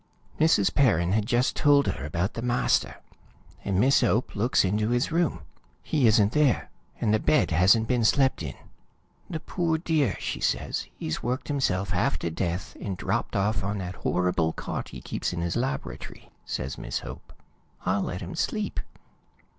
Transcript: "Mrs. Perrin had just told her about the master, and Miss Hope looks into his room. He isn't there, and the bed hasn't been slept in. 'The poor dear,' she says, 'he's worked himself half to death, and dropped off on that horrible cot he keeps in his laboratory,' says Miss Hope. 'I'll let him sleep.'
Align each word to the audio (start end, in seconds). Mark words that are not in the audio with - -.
"Mrs. 0.39 0.73
Perrin 0.73 1.11
had 1.11 1.27
just 1.27 1.55
told 1.55 1.85
her 1.85 2.03
about 2.03 2.33
the 2.33 2.41
master, 2.41 2.95
and 3.63 3.79
Miss 3.79 4.01
Hope 4.01 4.35
looks 4.35 4.65
into 4.65 4.89
his 4.89 5.11
room. 5.11 5.41
He 5.83 6.07
isn't 6.07 6.31
there, 6.31 6.71
and 6.99 7.13
the 7.13 7.19
bed 7.19 7.51
hasn't 7.51 7.87
been 7.87 8.03
slept 8.03 8.41
in. 8.41 8.55
'The 9.29 9.41
poor 9.41 9.77
dear,' 9.77 10.17
she 10.19 10.39
says, 10.39 10.87
'he's 10.97 11.21
worked 11.21 11.49
himself 11.49 11.91
half 11.91 12.17
to 12.17 12.31
death, 12.31 12.75
and 12.81 12.97
dropped 12.97 13.35
off 13.35 13.63
on 13.63 13.77
that 13.77 13.97
horrible 13.97 14.53
cot 14.53 14.89
he 14.89 15.01
keeps 15.01 15.33
in 15.33 15.41
his 15.41 15.55
laboratory,' 15.55 16.31
says 16.45 16.79
Miss 16.79 17.01
Hope. 17.01 17.31
'I'll 17.85 18.01
let 18.01 18.21
him 18.21 18.33
sleep.' 18.33 18.79